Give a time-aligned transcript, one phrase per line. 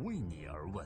[0.00, 0.82] 为你而问。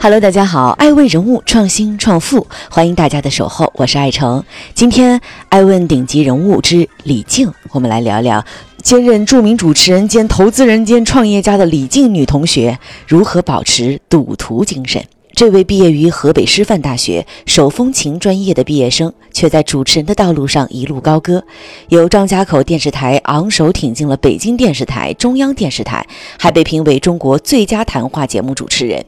[0.00, 4.44] Hello，大家好，爱问人物创新创富，欢迎大家的守候，我是爱成。
[4.74, 8.44] 今天爱问顶级人物之李静，我们来聊聊
[8.82, 12.76] 兼任著名主持人兼投资人兼创业家的李静女同学
[13.06, 15.04] 如何保持赌徒精神。
[15.36, 21.44] 这位毕业于河北师范大学手风琴专业的毕业生，却在主持人的道路上一路高歌，
[21.90, 26.06] 由张家口电视台昂首挺进了北京电视台、中央电视台，
[26.38, 29.04] 还被评为中国最佳谈话节目主持人。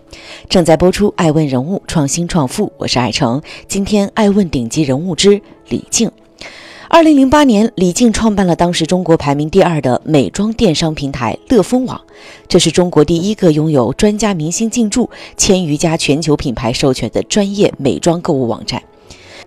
[0.50, 3.40] 正在播出《爱问人物创新创富》，我是爱成。
[3.66, 5.40] 今天爱问顶级人物之
[5.70, 6.10] 李静。
[6.90, 12.00] 二零零八年，李静创办了当时中国排名第二的美妆电商平台乐蜂网，
[12.48, 18.82] 这是中国第一个拥有专家明星进驻、千余家全球品牌授权的专业美妆购物网站。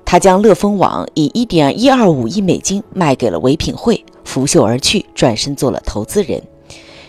[0.05, 6.39] 他将乐蜂网以一点一二五亿美金卖给了唯品会，拂袖而去，转身做了投资人。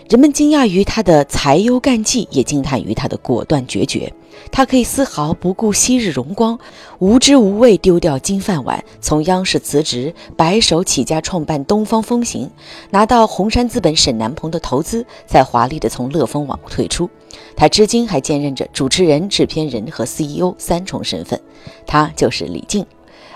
[0.09, 4.11] 人们惊讶于他的才优干绩，也惊叹于他的果断决绝。
[4.51, 6.59] 他可以丝毫不顾昔日荣光，
[6.99, 12.49] 无知无畏丢掉金饭碗，从央视辞职，白手起家创办东方风行，
[12.91, 17.09] 拿到红杉资本沈南鹏的投资，再华丽的从乐蜂网退出。
[17.55, 21.39] 他至今还兼任着主持人、制片人和 CEO 三重身份。
[21.85, 22.85] 他就是李静。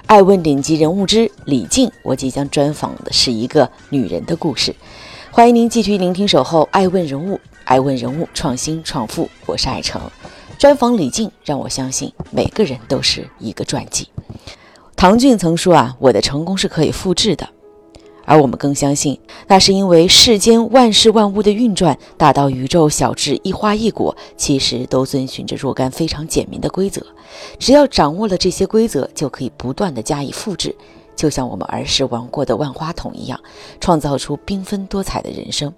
[0.05, 4.73] 爱问顶级人物之李静，我即将专访的是一个女人的故事。
[5.31, 10.01] 欢迎您继续聆听《守候爱问人物》，爱问人物创新创富，我是爱成。
[10.57, 14.09] 专访李静，让我相信每个人都是一个传记。
[14.95, 17.47] 唐骏曾说啊，我的成功是可以复制的，
[18.25, 27.05] 而我们更相信，那是因为世间万事万物的运转，大到宇宙，小至一花一果，其实都遵循着若干非常简明的规则。
[27.59, 30.75] 只要掌握了这些规则，就可以不断的加以复制。
[31.15, 33.39] 就像我们儿时玩过的万花筒一样，
[33.79, 35.71] 创造出缤纷多彩的人生。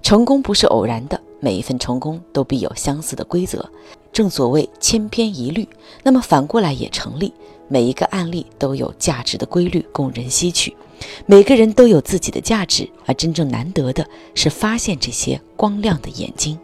[0.00, 3.68] 成功不是偶然的，每一份成功都必有相似的规则。
[4.12, 5.66] 正所谓千篇一律，
[6.02, 7.32] 那么反过来也成立。
[7.68, 10.76] 每一个案例都有价值的规律供人吸取，
[11.24, 16.58] 每个人都有自己的价值，而真正难得的是发现这些光亮的眼睛。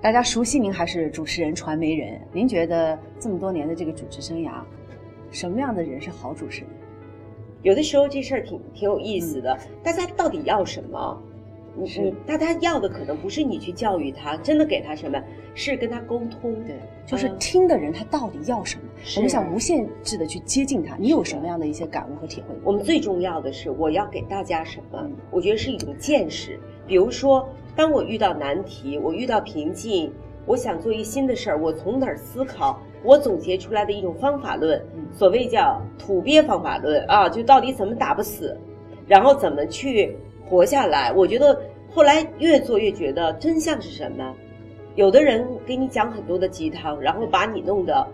[0.00, 2.20] 大家熟悉您还是主持人、传媒人？
[2.32, 4.50] 您觉得这么多年的这个主持生涯，
[5.30, 6.70] 什么样的人是好主持人？
[7.62, 11.22] 有的时候这事儿挺挺有意思的，大家到底要什么？
[11.74, 15.20] 你你，大家要的可能不是你去教育他，真的给他什么，
[15.54, 16.54] 是跟他沟通。
[16.66, 18.82] 对，就是听的人他到底要什么？
[19.16, 20.96] 我们想无限制的去接近他。
[20.96, 22.54] 你有什么样的一些感悟和体会？
[22.62, 25.10] 我们最重要的是，我要给大家什么？
[25.30, 26.58] 我觉得是一种见识。
[26.86, 30.12] 比如说，当我遇到难题，我遇到瓶颈，
[30.44, 32.80] 我想做一新的事儿，我从哪儿思考？
[33.04, 38.56] 我总结出来的一种方法论，所谓叫土鳖方法论啊，就到底怎么打不死，
[39.08, 40.16] 然后怎么去
[40.52, 41.10] 活下来。
[41.10, 41.58] 我觉得
[41.90, 44.34] 后来越做越觉得真相是什么？
[44.96, 48.06] 有的人给你讲很多的鸡汤，然后把你弄得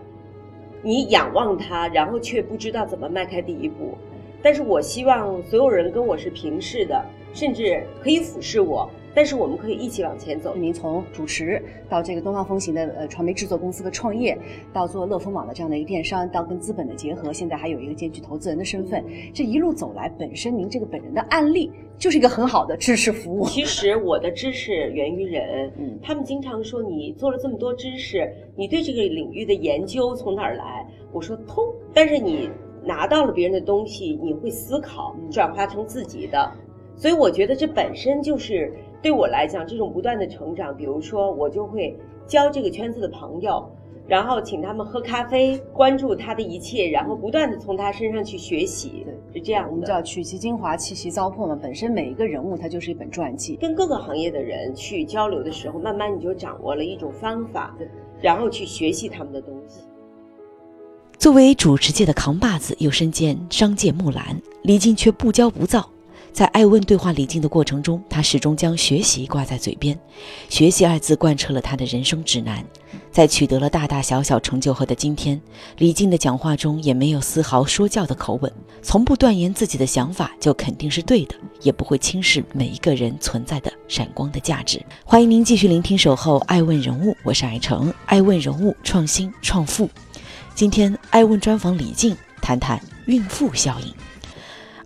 [0.81, 3.97] 你仰望他，然后却不知道怎么迈开第一步。
[4.41, 8.89] 但是我希望所有人跟我是平视的，甚至可以俯视我。
[9.19, 10.55] 但是我们可以一起往前走。
[10.55, 14.37] 您从主持到这个东方风行的呃传媒制作公司的创业，
[14.71, 19.03] 到做乐风网的这样的一个电商，到跟资本的结合，现在还有一个兼具投资人的身份。
[19.33, 23.45] 这一路走来，本身您这个本人的案例就是一个很好的知识服务。
[23.45, 30.87] 其实我的知识源于人，嗯，他们经常说你做了这么多知识，你对这个领域的研究从哪儿来？
[31.11, 31.61] 我说通。
[31.93, 32.49] 但是你
[32.85, 36.49] 拿到了别人的东西，你会思考，转化成自己的。
[36.95, 38.73] 所以我觉得这本身就是。
[39.01, 43.65] 对我来讲，这种不断的成长，比如说我就会交这个圈子的朋友，
[44.07, 49.71] 然后请他们喝咖啡，关注他的一切，然后不断的从他身上去学习，是这样的。
[49.71, 51.57] 我们叫取其精华，弃其糟粕嘛。
[51.61, 57.75] 本身每一个人物他就是一本传记，跟各个行业的人去交流的时候，慢慢你就掌握了一种方法，
[58.21, 59.79] 然后去学习他们的东西。
[61.17, 65.89] 作为主持界的扛把子，又身兼商界木兰，李静却不骄不躁。
[66.31, 69.97] 在爱问对话李静的过程中，他始终将学习挂在嘴边，
[70.47, 72.63] 学习二字贯彻了他的人生指南。
[73.11, 75.39] 在取得了大大小小成就后的今天，
[75.79, 84.81] 李静的讲话中也没有丝毫说教的口吻，从不断言自己的想法就肯定是对的，也不会轻视每一个人存在的闪光的价值。
[85.03, 89.89] 欢迎您继续聆听《守候爱问人物》，我是爱成，爱问人物创新创富。
[90.53, 93.93] 今天爱问专访李静，谈谈孕妇效应。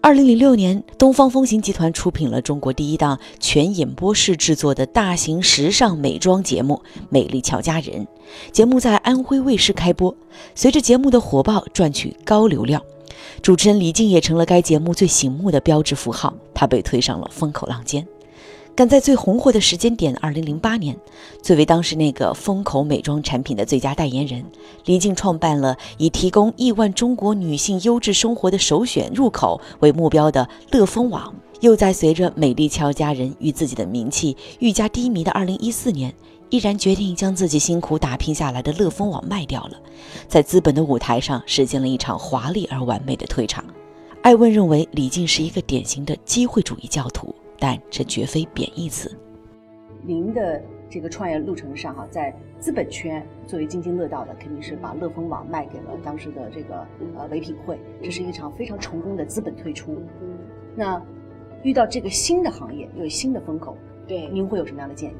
[0.06, 8.06] 二零零六年，东方风行集团出品了中国第一档全演播室制作的大型时尚美妆节目《美丽俏佳人》。
[8.52, 10.14] 节目在安徽卫视开播，
[10.56, 12.82] 随着节目的火爆，赚取高流量，
[13.42, 16.34] 主持人李静也成了该节目最醒目的标志符号。
[16.54, 18.06] 她被推上了风口浪尖。
[18.76, 20.98] 赶在最红火的时间点，二零零八年，
[21.44, 24.44] 作为当时那个风口美妆产品的最佳代言人，
[24.86, 31.34] 李静创办了以提供亿万中国女性优质生活的首选入口为目标的乐蜂网。
[31.60, 36.12] 又在随着美丽俏佳人与自己的名气愈加低迷的二零一四年，
[36.50, 39.78] 毅然决定将自己辛苦打拼下来的乐蜂网卖掉了，
[40.28, 43.64] 在资本的舞台上实现了一场华丽而完美的退场。
[44.24, 47.34] 艾问认为李静是一个典型的机会主义教徒。
[47.64, 49.18] 但这绝非贬义词。
[50.02, 59.98] 您的这个创业路程上，哈，在资本圈作为津津乐道的，肯定是把乐蜂网卖给了当时的这个呃唯品会，这是一场非常成功的资本退出。
[60.76, 61.02] 那
[61.62, 65.16] 遇到这个新的行业，又有新的风口，对，您会有什么样的建议？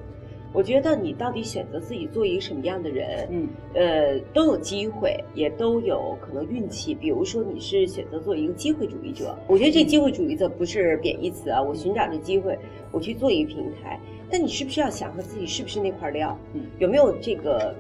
[0.54, 6.94] 我觉得你到底选择自己做一个什么样的人，嗯，呃，都有机会，也都有可能运气。
[6.94, 11.60] 比如说你是选择做一个机会主义者，我觉得这机会主义者不是贬义词啊。
[11.60, 12.56] 我寻找这机会，
[12.92, 16.38] 我去做一个平台，但你是不是要想和自己是不是那块料？
[16.54, 17.76] 嗯，有没有这个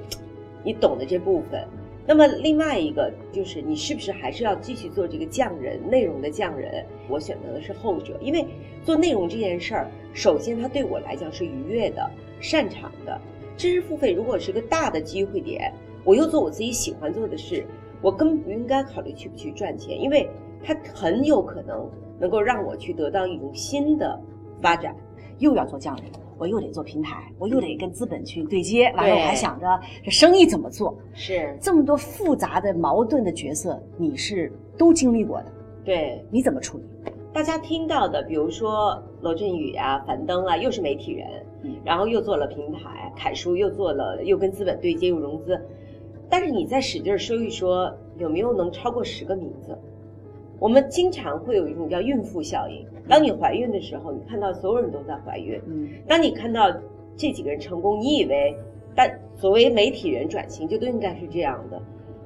[0.64, 1.64] 你懂的这部分？
[2.08, 6.84] 那么另外一个就是你是不是还是要继续做这个匠人内容的匠人？
[7.08, 8.44] 我选择的是后者，因为
[8.84, 12.10] 做内容这件事儿，首先它对我来讲是愉悦的。
[12.44, 13.18] 擅长的
[13.56, 15.74] 知识付费，如果是个大的机会点，
[16.04, 17.66] 我又做我自己喜欢做的事，
[18.01, 20.30] 我根本不应该考虑去不去赚钱，因为
[20.62, 24.19] 它很有可能能够让我去得到一种新的
[24.62, 24.94] 发展。
[25.40, 26.06] 又要做匠人，
[26.38, 29.66] 我又得做平台，我又得跟资本去对接，完了我还想着
[30.04, 35.45] 这生意怎么做，是这么多复杂的矛盾的角色，你是都经历过的，
[35.84, 36.84] 对，你怎么处理？
[37.34, 41.28] 大家听到的，比如说罗振宇啊、樊登啊，又是媒体人。
[41.83, 45.60] 然后又做了平台，凯叔又做了，又跟资本对接，又融资。
[46.30, 49.77] 但是你再使劲说一说，有没有能超过十个名字？
[50.60, 52.86] 我们经常会有一种叫孕妇效应。
[53.07, 55.62] 当你怀孕的时候，你看到所有人都在怀孕。
[55.68, 55.89] 嗯。
[56.07, 56.71] 当你看到
[57.18, 58.56] 这几个人成功，你以为，
[58.95, 61.81] 但所谓媒体人转型就都应该是这样的。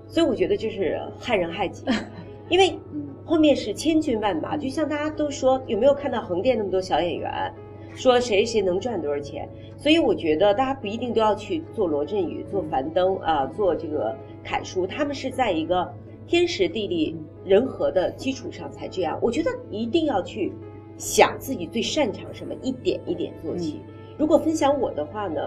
[0.07, 1.83] 所以我觉得就是害人害己，
[2.48, 2.78] 因为
[3.25, 4.56] 后面是千军万马。
[4.56, 7.54] 就像大家都说，有没有看到横店那么多小演员？
[7.98, 15.92] 说谁谁能赚多少钱，所以我觉得大家不一定都要去做罗振宇、做樊登啊，做这个凯叔，他们是在一个
[16.28, 19.18] 天时地利人和的基础上才这样。
[19.20, 20.54] 我觉得一定要去
[20.96, 23.82] 想自己最擅长什么，一点一点做起。
[24.16, 25.42] 如果分享我的话呢，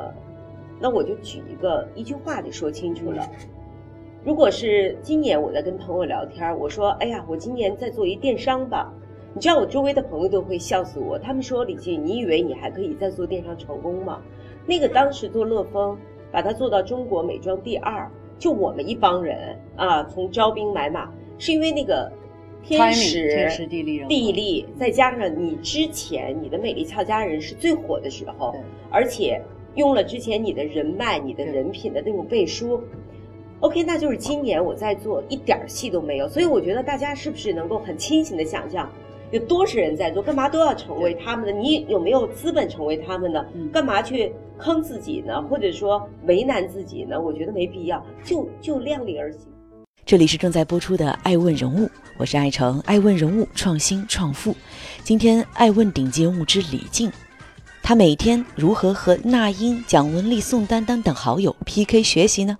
[0.81, 3.31] 那我就举一个一句话就说清楚了。
[4.25, 8.93] 如果是今年我在跟朋友聊天，我说：“哎呀，我今年在做一电商吧。”
[9.32, 14.21] 你知道我周围的朋友都会笑死我，他们说李静，你以为你还可以再做电商成功吗？
[14.67, 15.97] 那个当时做乐风，
[16.32, 22.11] 把它做到中国美妆第二，就我们一帮人啊，从招兵买马，是因为那个
[22.62, 28.55] 天时天时地利地利，再加上你之前你的美丽俏佳人是最火的时候，
[28.91, 29.41] 而且
[29.77, 32.82] 用了之前你的人脉、你的人品的那种背书
[33.61, 38.91] ，OK，那就是今年我在做一点戏都没有，所以我觉得大家是不是能够很清醒的想象？
[39.31, 40.21] 有多少人在做？
[40.21, 41.53] 干嘛都要成为他们的？
[41.53, 43.47] 你有没有资本成为他们的？
[43.73, 45.41] 干嘛去坑自己呢？
[45.43, 47.21] 或者说为难自己呢？
[47.21, 49.41] 我觉得没必要，就就量力而行。
[50.05, 51.87] 这里是正在播出的《爱问人物》，
[52.19, 54.56] 我是爱成，爱问人物创新创富。
[55.05, 57.12] 今天爱问顶级人物之李静，
[57.85, 62.58] 他每天如何和那英、蒋雯丽、宋丹丹等好友 PK 学习呢？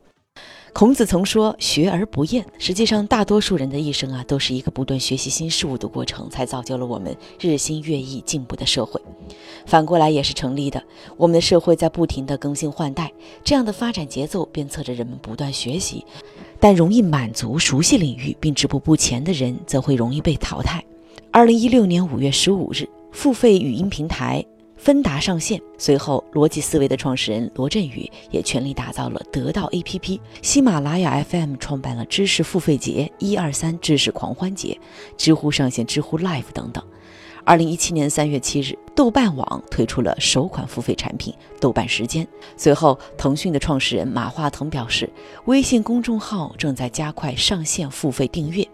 [0.73, 9.00] 孔子曾说“学而不厌”，实际上，大多数人的一生啊，都是一个不断学习新事物的过程，才造就了我们日新月异、进步的社会。
[9.67, 10.83] 反过来也是成立的，
[11.17, 13.12] 我们的社会在不停的更新换代，
[13.45, 16.05] 这样的发展节奏鞭策着人们不断学习。
[16.59, 20.83] 但容易满足熟悉领域并止步不前的人，则会容易被淘汰。
[21.31, 24.45] 二零一六年五月十五日，付费语音平台。
[24.81, 34.81] 芬达上线，随后逻辑思维的创始人罗振宇也全力打造了得到 APP，喜马拉雅 FM 创办了知识付费节，一二三知识狂欢节，
[35.19, 36.83] 知乎上线知乎 Live 等等。
[37.45, 42.27] 二零一七年三月七日，豆瓣网推出了首款付费产品豆瓣时间。
[42.57, 45.13] 随后，腾讯的创始人马化腾表示，
[45.45, 48.67] 微信公众号正在加快上线付费订阅。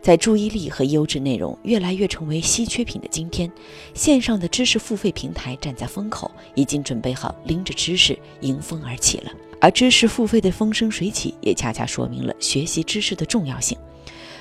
[0.00, 3.50] 在注意力和优质内容越来越成为稀缺品的今天，
[3.92, 9.32] 线上的知识付费平台站在风口，已经准备好拎着知识迎风而起了。
[9.60, 13.76] 而知识付费的风生水起，也恰恰说明了学习知识的重要性。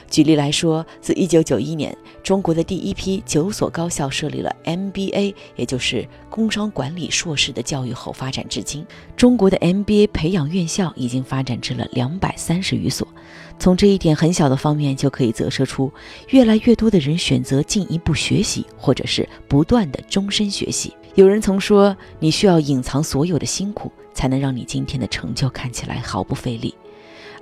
[0.08, 8.86] 举例来说，自1991年，中国的第一批九所高校设立了 MBA，也就是工商管理硕士的教育后，发展至今，
[9.18, 13.08] 中国的 MBA 培养院校已经发展至了两百三十余所。
[13.58, 15.92] 从这一点很小的方面就可以折射出，
[16.30, 20.94] 越来越多的人选择进一步学习，或者是不断的终身学习。
[21.16, 26.76] 有人曾说，你需要隐藏所有的辛苦，才能让你今天的成就看起来毫不费力。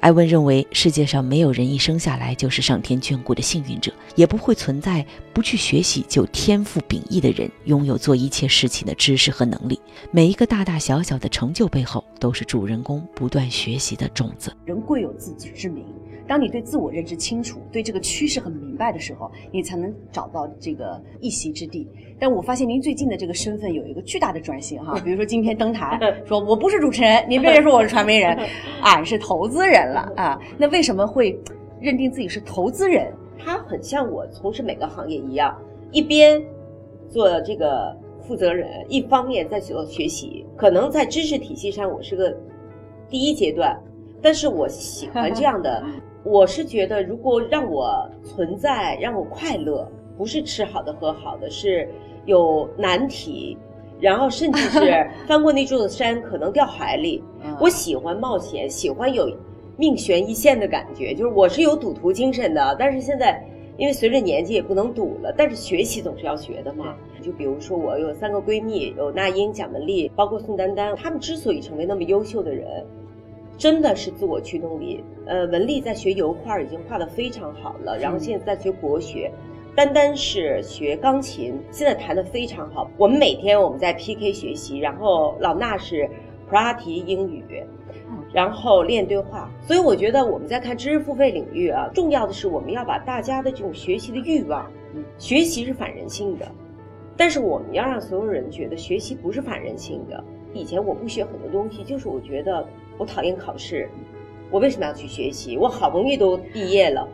[0.04, 9.80] 艾文认为，世界上没有人一生下来就是上天眷顾的幸运者，也不会存在不去学习就天赋秉异的人，拥有做一切事情的知识和能力。
[10.12, 14.54] 每一个大大小小的成就背后，都是主人公不断学习的种子。
[14.66, 15.86] 人贵有自知之明。
[16.26, 21.88] 当你对自我认知清楚，对这个趋势很明白的时候，你才能找到这个一席之地。
[22.18, 28.38] 但我发现您最近的这个身份有一个巨大的转型哈，比如说今天登台 说我不是主持人，您别说我是传媒人，
[28.82, 30.40] 俺是投资人了啊。
[30.58, 31.40] 那为什么会
[31.80, 33.12] 认定自己是投资人？
[33.38, 35.58] 他很像我从事每个行业一样，
[35.92, 36.42] 一边
[37.10, 40.46] 做这个负责人，一方面在做学习。
[40.56, 42.34] 可能在知识体系上我是个
[43.10, 43.78] 第一阶段，
[44.22, 45.84] 但是我喜欢这样的。
[46.24, 49.86] 我是觉得，如果让我存在，让我快乐，
[50.18, 51.90] 不是吃好的喝好的，是
[52.24, 53.58] 有难题，
[54.00, 57.22] 然后甚至是 翻过那座山可能掉海里。
[57.60, 59.30] 我喜欢冒险，喜欢有
[59.78, 62.76] 命悬一线的感觉，就是我是有赌徒精神的。
[62.80, 63.44] 但是现在，
[63.78, 66.96] 因为随着年纪也不能赌了，但是学习总是要学的嘛。
[67.22, 72.86] 就比如说我有三个闺蜜，有那英、蒋雯丽，包括宋丹丹，她们之所以成为那么优秀的人。
[73.56, 75.04] 真的是自我驱动力。
[75.26, 79.32] 呃，文丽在学油画，已经画得非常好了，然后现在在学国学。
[79.76, 82.90] 丹丹是学钢琴，现在弹得非常好。
[82.98, 86.10] 我们每天我们在 PK 学习，然后老衲是
[86.48, 87.44] 普拉提英语，
[88.34, 89.50] 然后练对话。
[89.62, 94.70] 所以我觉得我们在看知识付费领域啊，重要的是我们要把大家的这种学习的欲望，
[95.18, 96.46] 学习是反人性的，
[97.16, 100.22] 但是我们要让所有人觉得学习不是反人性的。
[100.54, 102.68] 以前我不学很多东西，就是我觉得。
[102.96, 103.90] 我讨厌考试，
[104.52, 105.58] 我为什么要去学习？
[105.58, 107.08] 我好不容易都毕业了，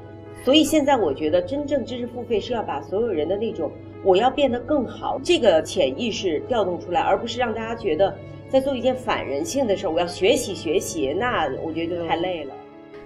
[0.43, 3.71] 所以现在我觉得真正知识付费是要把所有人的那种
[4.03, 8.13] 我要变得更好这个潜意识调动出来，而不是让大家觉得
[8.51, 9.89] 在做一件反人性的事儿。
[9.89, 12.53] 我要学习学习，那我觉得就太累了。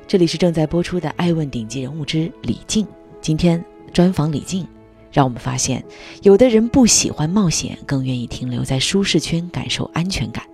[0.07, 2.85] 这里是正在播出的《爱问顶级人物之李静》，
[3.21, 4.67] 今天专访李静，
[5.11, 5.83] 让我们发现，
[6.21, 10.45] 有的人不喜欢冒险，更愿意停留在舒适圈，感受安全感。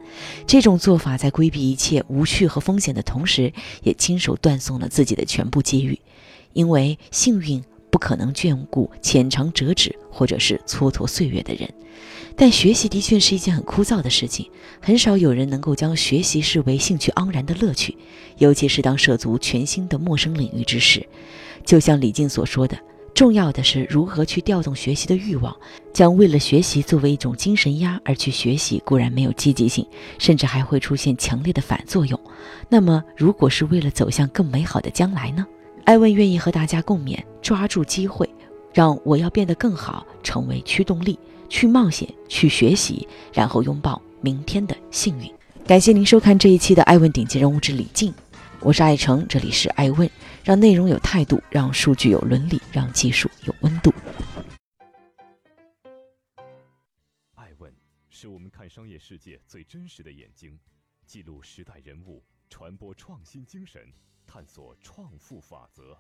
[0.46, 3.54] 这种做法在规避一切无趣和风险的同时，
[3.84, 6.00] 也亲手断送了自己的全部机遇。
[6.54, 11.70] 因为幸运不可能眷顾浅尝辄止或者是蹉跎岁月的人，
[12.36, 14.50] 但学习的确是一件很枯燥的事情。
[14.82, 17.98] 很少有人能够将学习视为兴趣盎然的乐趣，
[18.38, 21.06] 尤其是当涉足全新的陌生领域之时。
[21.66, 22.78] 就像李静所说的。
[23.16, 25.54] 重要的是如何去调动学习的欲望，
[25.92, 29.86] 将为了学习作为一种精神压而去学习，固然没有积极性，
[30.18, 32.18] 甚至还会出现强烈的反作用。
[32.70, 35.46] 那么，如果是为了走向更美好的将来呢？
[35.90, 38.30] 艾问愿意和大家共勉，抓住机会，
[38.72, 41.18] 让我要变得更好成为驱动力，
[41.50, 45.34] 去冒险，去学习，然后拥抱明天的幸运。
[45.66, 48.12] 感谢您收看这一期的《艾问顶级人物之李静》。
[48.60, 50.08] 我是爱成，这里是爱问，
[50.44, 53.92] 让内容有态度，让数据有伦理，让技术有温度。
[57.34, 57.74] 爱问
[58.12, 60.60] 是我们看商业世界最真实的眼睛，
[61.08, 63.82] 记录时代人物，传播创新精神，
[64.30, 65.98] 探索创富法则。